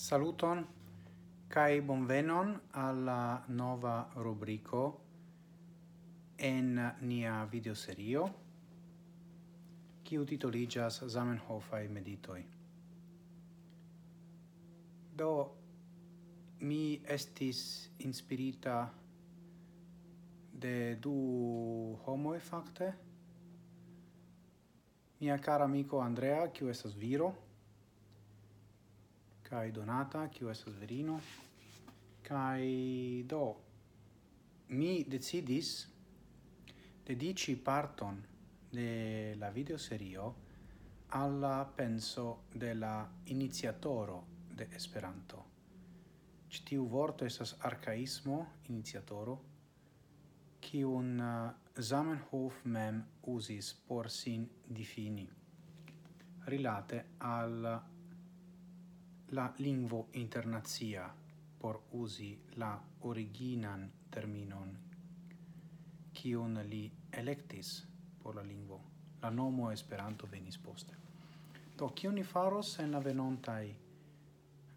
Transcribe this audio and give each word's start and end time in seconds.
Saluton 0.00 0.66
kai 1.48 1.82
bonvenon 1.82 2.60
alla 2.70 3.44
nova 3.48 4.08
rubrico 4.14 5.00
en 6.36 6.94
nia 7.00 7.44
videoserio 7.44 8.22
kiu 10.02 10.24
Zamenhof 11.06 11.72
ai 11.72 11.88
meditoi. 11.88 12.44
Do 15.12 15.56
mi 16.60 17.02
estis 17.04 17.90
inspirita 17.98 18.90
de 20.52 20.96
du 20.96 21.98
homoj 22.06 22.40
facte 22.40 22.94
Mia 25.20 25.38
cara 25.38 25.64
amico 25.64 26.00
Andrea, 26.00 26.48
kiu 26.48 26.68
estas 26.68 26.94
viro, 26.96 27.49
kai 29.50 29.70
donata 29.74 30.28
kiu 30.30 30.48
estas 30.50 30.76
virino 30.78 31.16
kai 32.22 33.24
do 33.26 33.44
mi 34.68 35.04
decidis 35.04 35.70
dedici 37.04 37.56
parton 37.56 38.22
de 38.70 39.34
la 39.38 39.50
videoserio 39.50 40.34
alla 41.08 41.64
penso 41.64 42.44
de 42.54 42.74
la 42.74 43.10
iniziatoro 43.24 44.26
de 44.54 44.68
Esperanto. 44.76 45.44
Ĉi 46.48 46.62
tiu 46.64 46.86
vorto 46.86 47.24
estas 47.24 47.56
iniziatoro, 48.68 49.36
ki 50.60 50.84
un 50.84 51.18
uh, 51.18 51.82
Zamenhof 51.82 52.64
mem 52.64 53.02
usis 53.22 53.74
por 53.88 54.10
sin 54.10 54.48
difini 54.66 55.28
rilate 56.44 57.04
al 57.18 57.82
la 59.32 59.52
lingvo 59.58 60.08
internazia 60.12 61.12
por 61.58 61.82
usi 61.92 62.38
la 62.56 62.80
originan 63.02 63.90
terminon 64.10 64.76
kiun 66.12 66.58
li 66.68 66.90
electis 67.12 67.86
por 68.22 68.34
la 68.34 68.42
lingvo. 68.42 68.80
La 69.22 69.30
nomo 69.30 69.70
Esperanto 69.70 70.26
venis 70.26 70.58
poste. 70.58 70.96
Do, 71.76 71.92
kiun 71.94 72.14
ni 72.14 72.24
faros 72.24 72.78
en 72.78 72.90
la 72.90 73.00
venontai, 73.00 73.68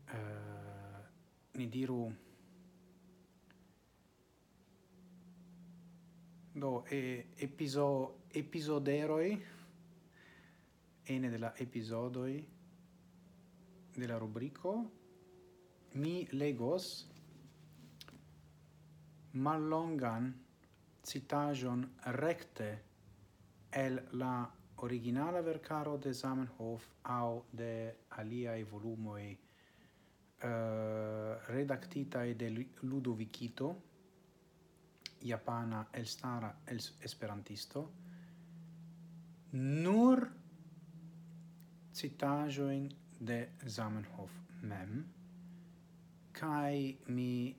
eh, 0.08 1.02
ni 1.58 1.68
diru, 1.68 2.14
do 6.54 6.86
e 6.86 7.28
episo 7.38 8.20
episoderoi 8.30 9.46
ene 11.06 11.30
della 11.30 11.56
episodoi 11.58 12.53
de 13.96 14.08
la 14.08 14.18
rubrico 14.18 14.92
mi 15.94 16.28
legos 16.32 17.08
mallongan 19.34 20.34
citajon 21.04 21.96
recte 22.06 22.84
el 23.70 24.02
la 24.12 24.50
originala 24.76 25.42
vercaro 25.42 25.98
de 25.98 26.12
Zamenhof 26.12 26.84
au 27.04 27.46
de 27.50 27.96
aliai 28.10 28.64
volumoi 28.64 29.32
uh, 29.32 30.48
eh, 30.48 31.38
redactitae 31.48 32.36
de 32.36 32.70
Ludovicito, 32.82 33.82
japana 35.22 35.88
el 35.92 36.06
stara 36.06 36.60
el 36.66 36.82
esperantisto, 37.00 37.92
nur 39.52 40.30
citajoin 41.94 43.03
de 43.20 43.50
Zamenhof 43.68 44.32
mem, 44.62 45.04
kai 46.32 46.98
mi 47.08 47.56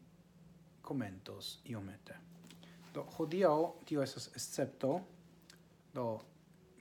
commentos 0.82 1.60
iomete. 1.64 2.14
Do, 2.94 3.06
hodiau 3.18 3.80
tio 3.86 4.02
esas 4.02 4.28
excepto, 4.34 5.00
do, 5.94 6.06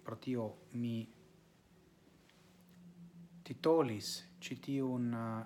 pro 0.03 0.15
tio 0.15 0.47
mi 0.73 1.07
titolis 3.43 4.23
citiun 4.43 5.13
uh, 5.13 5.45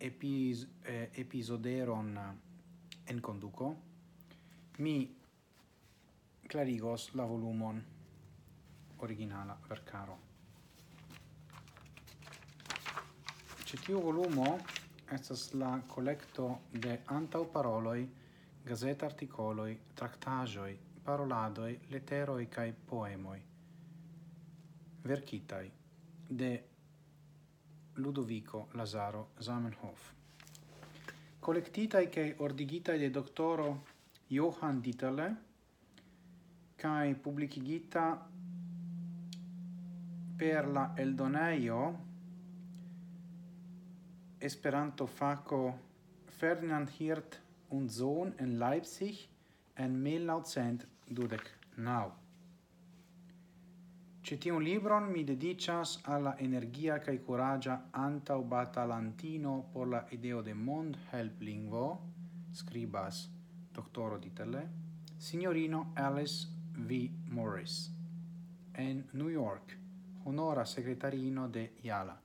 epis, 0.00 0.66
eh, 0.84 1.10
episoderon 1.14 2.16
uh, 2.16 2.34
en 3.06 3.20
conduco, 3.20 3.76
mi 4.78 4.96
clarigos 6.48 7.14
la 7.14 7.24
volumon 7.24 7.82
originala 8.98 9.58
vercaro. 9.68 10.31
Ĉi 13.72 13.78
tiu 13.86 14.00
volumo 14.04 14.46
estas 15.16 15.42
la 15.56 15.68
collecto 15.88 16.46
de 16.86 16.98
antaŭparoloj, 17.14 18.00
gazetartikoloj, 18.68 19.70
tractajoi, 19.96 20.74
paroladoi, 21.06 21.70
leteroj 21.94 22.42
cae 22.52 22.74
poemoi, 22.90 23.38
vercitai 25.08 25.62
de 26.42 26.50
Ludovico 28.04 28.66
Lazaro 28.74 29.24
Zamenhof. 29.40 30.12
Collectitai 31.40 32.04
cae 32.12 32.36
ordigitai 32.44 33.00
de 33.06 33.10
doctoro 33.16 33.72
Johann 34.28 34.84
Dieterle, 34.84 35.32
cae 36.76 37.14
publicigita 37.14 38.06
per 40.36 40.68
la 40.68 40.90
Eldoneio, 40.94 42.11
Esperanto 44.42 45.06
faco 45.06 45.78
Ferdinand 46.26 46.90
Hirt 46.98 47.40
und 47.68 47.92
Sohn 47.92 48.34
in 48.40 48.58
Leipzig 48.58 49.28
en 49.76 50.02
1929. 50.02 52.12
Ĉi 54.26 54.38
tiun 54.42 54.64
libron 54.66 55.06
mi 55.12 55.22
dedicas 55.28 55.92
alla 56.16 56.32
energia 56.38 56.42
energia 56.42 56.98
kaj 56.98 57.18
antau 57.92 58.42
batalantino 58.42 59.64
por 59.72 59.88
la 59.88 60.06
ideo 60.10 60.42
de 60.42 60.54
mond 60.54 60.96
help 61.12 61.40
lingvo, 61.40 62.00
scribas 62.52 63.28
doctoro 63.72 64.18
Ditele, 64.18 64.68
signorino 65.18 65.92
Alice 65.94 66.48
V. 66.74 67.10
Morris, 67.28 67.90
en 68.74 69.08
New 69.12 69.30
York, 69.30 69.78
honora 70.24 70.66
secretarino 70.66 71.48
de 71.48 71.74
Jala. 71.84 72.21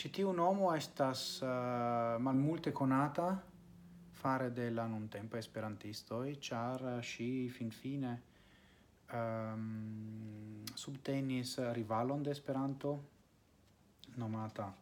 Ĉi 0.00 0.08
tiu 0.16 0.30
nomo 0.32 0.70
estas 0.72 1.22
uh, 1.44 1.50
malmulte 2.24 2.70
conata 2.72 3.26
fare 4.16 4.48
de 4.48 4.70
la 4.70 4.86
e 4.88 6.38
char 6.40 6.80
eh, 6.80 7.02
sci 7.02 7.50
fin 7.50 7.70
finfine 7.70 8.22
um, 9.12 9.18
ehm, 9.18 10.64
subtenis 10.72 11.58
rivalon 11.74 12.22
de 12.22 12.30
Esperanto 12.30 13.04
nomata 14.14 14.74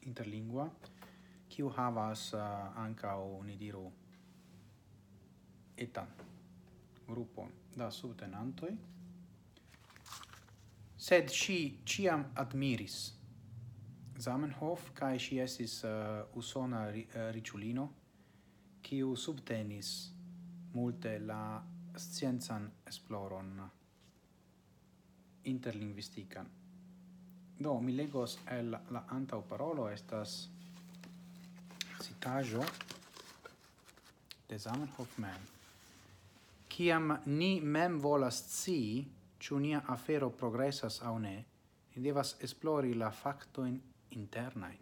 Interlingua, 0.00 0.70
kiu 1.48 1.68
havas 1.70 2.34
eh, 2.34 2.36
uh, 2.36 2.76
ankaŭ 2.76 3.42
ni 3.44 3.56
diru 3.56 3.90
etan 5.74 6.06
gruppo 7.06 7.48
da 7.74 7.90
subtenantoj, 7.90 8.76
sed 10.96 11.30
ŝi 11.30 11.60
ciam 11.86 12.32
admiris 12.34 13.15
Zamenhof 14.18 14.92
kai 14.94 15.18
si 15.20 15.38
esis 15.40 15.82
uh, 15.84 16.24
usona 16.38 16.90
ri, 16.90 17.06
uh, 17.14 17.30
riciulino 17.32 17.86
kiu 18.82 19.16
subtenis 19.16 20.12
multe 20.72 21.18
la 21.18 21.62
scienzan 21.96 22.70
esploron 22.86 23.50
interlinguistican. 25.44 26.46
Do 27.58 27.80
mi 27.80 27.92
legos 27.96 28.38
el 28.50 28.70
la 28.70 29.02
antau 29.08 29.42
parolo 29.48 29.88
estas 29.88 30.48
citajo 32.00 32.64
de 34.48 34.58
Zamenhof 34.58 35.18
mem. 35.18 35.42
Ciam 36.70 37.18
ni 37.26 37.60
mem 37.60 38.00
volas 38.00 38.40
ci, 38.62 39.06
ciu 39.40 39.58
nia 39.58 39.82
afero 39.88 40.30
progressas 40.30 41.00
au 41.02 41.18
ne, 41.18 41.36
ni 41.94 42.02
devas 42.02 42.36
esplori 42.40 42.94
la 42.94 43.10
factoin 43.10 43.80
internain. 44.10 44.78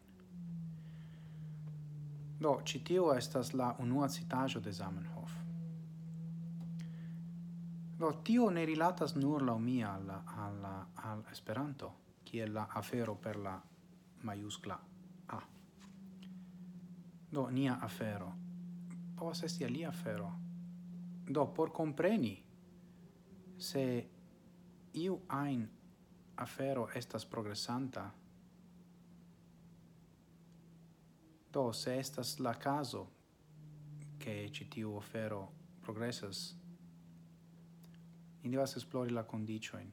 Do, 2.40 2.60
citiu 2.64 3.12
estas 3.12 3.54
la 3.54 3.74
unua 3.78 4.08
citajo 4.08 4.60
de 4.60 4.72
Zamenhof. 4.72 5.32
Do, 7.98 8.12
tio 8.24 8.50
ne 8.50 8.66
rilatas 8.66 9.14
nur 9.16 9.42
la 9.42 9.58
mia 9.58 9.94
alla, 9.94 10.22
alla, 10.26 10.86
al 10.94 11.22
Esperanto, 11.32 11.92
kiel 12.24 12.52
la 12.52 12.66
afero 12.70 13.14
per 13.14 13.36
la 13.36 13.62
maiuscla 14.22 14.80
A. 15.28 15.40
Do, 17.30 17.48
nia 17.50 17.78
afero. 17.80 18.32
Povas 19.16 19.42
esti 19.42 19.64
alia 19.64 19.88
afero. 19.88 20.32
Do, 21.28 21.46
por 21.46 21.72
compreni 21.72 22.42
se 23.58 24.08
iu 24.92 25.20
ein 25.28 25.68
afero 26.36 26.88
estas 26.94 27.24
progressanta, 27.26 28.10
Do, 31.54 31.72
se 31.72 31.92
estas 31.98 32.38
la 32.38 32.54
caso 32.58 33.06
che 34.18 34.50
citiu 34.50 34.96
ofero 34.96 35.52
progressas, 35.80 36.56
ni 38.42 38.50
devas 38.50 38.74
esplori 38.76 39.10
la 39.10 39.22
condicioin. 39.22 39.92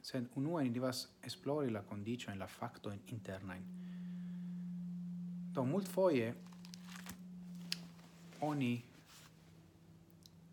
Sed 0.00 0.28
unua 0.34 0.60
ni 0.62 0.70
devas 0.70 1.08
esplori 1.24 1.70
la 1.70 1.80
condicioin, 1.80 2.38
la 2.38 2.46
factoin 2.46 3.00
internain. 3.06 3.64
Do, 5.52 5.64
mult 5.64 5.88
foie 5.88 6.34
oni 8.40 8.84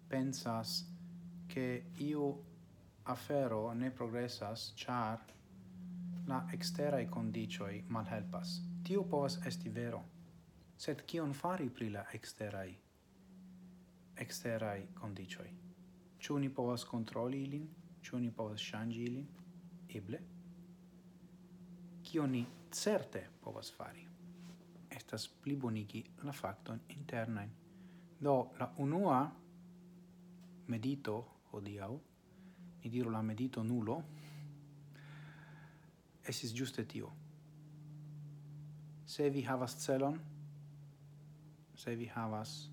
pensas 0.07 0.85
che 1.47 1.91
iu 1.97 2.29
afero 3.03 3.73
ne 3.73 3.91
progressas 3.91 4.71
char 4.75 5.19
la 6.25 6.45
exterae 6.51 7.09
condicioi 7.09 7.83
malhelpas. 7.87 8.74
Tio 8.85 9.03
povas 9.03 9.39
esti 9.45 9.69
vero. 9.69 9.99
Sed 10.77 10.99
kion 11.09 11.31
fari 11.33 11.71
pri 11.73 11.87
la 11.89 12.03
eksteraj 12.13 12.73
eksteraj 14.21 14.83
kondiĉoj? 14.99 15.47
Ĉu 16.21 16.37
ni 16.43 16.51
povas 16.59 16.85
kontroli 16.85 17.39
ilin? 17.47 17.65
Ĉu 18.05 18.19
ni 18.21 18.29
povas 18.29 18.61
ŝanĝi 18.61 19.01
ilin? 19.07 19.25
Eble. 19.89 20.21
Kion 22.05 22.31
ni 22.37 22.43
certe 22.69 23.25
povas 23.41 23.73
fari? 23.73 24.05
Estas 24.99 25.27
plibonigi 25.41 26.03
la 26.21 26.37
fakton 26.43 26.85
internajn. 26.99 27.57
Do, 28.21 28.37
la 28.61 28.69
unua 28.77 29.19
medito 30.67 31.17
hodiaŭ, 31.49 31.93
ni 32.83 32.93
diru 32.99 33.09
la 33.09 33.25
medito 33.25 33.65
nulo, 33.65 34.01
estis 36.21 36.53
ĝuste 36.53 36.85
tio– 36.85 37.15
se 39.15 39.29
vi 39.29 39.41
havas 39.43 39.73
celon, 39.79 40.19
se 41.75 41.95
vi 41.95 42.05
havas 42.05 42.69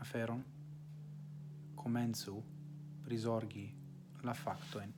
aferon, 0.00 0.42
comenzu 1.74 2.34
prisorgi 3.04 3.64
la 4.28 4.34
factoen 4.34 4.92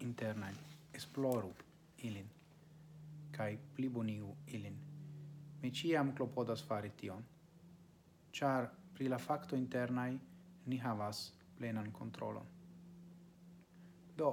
internain, 0.00 0.58
esploru 0.92 1.52
ilin, 2.08 2.26
cae 3.30 3.54
plibonigu 3.76 4.34
ilin. 4.58 4.82
Mi 5.62 5.70
ciam 5.70 6.10
clopodas 6.18 6.66
fari 6.66 6.90
tion, 6.98 7.22
char 8.32 8.66
pri 8.94 9.08
la 9.08 9.18
facto 9.18 9.54
internai 9.54 10.18
ni 10.66 10.82
havas 10.82 11.32
plenan 11.56 11.92
controlon. 11.92 12.46
Do, 14.16 14.32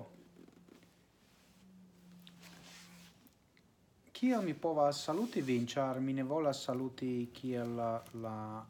Kiel 4.16 4.42
mi 4.42 4.54
povas 4.54 5.02
saluti 5.04 5.42
vin, 5.42 5.66
char 5.68 6.00
mi 6.00 6.14
ne 6.14 6.24
volas 6.24 6.62
saluti 6.64 7.32
kiel 7.36 7.76
la, 7.76 7.90
la 8.14 8.66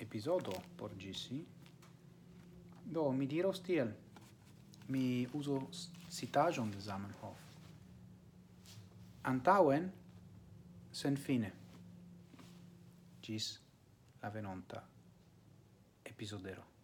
episodo 0.00 0.52
por 0.76 0.96
gisi. 0.98 1.38
Do, 2.84 3.12
mi 3.12 3.26
diros 3.26 3.62
tiel. 3.62 3.94
Mi 4.88 5.26
uso 5.32 5.60
citajon 6.10 6.70
de 6.70 6.80
Zamenhof. 6.80 7.38
Antauen, 9.22 9.90
sen 10.92 11.16
fine. 11.16 11.52
Gis 13.22 13.60
la 14.22 14.30
venonta 14.30 14.82
episodero. 16.04 16.75